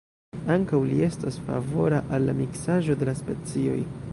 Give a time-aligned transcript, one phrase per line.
[0.53, 3.79] Ankaŭ li estas favora al la miksaĵo de la specioj.